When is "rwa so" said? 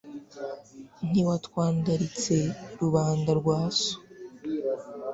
3.39-3.93